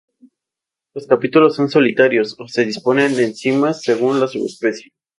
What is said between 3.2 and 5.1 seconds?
cimas, según la subespecie.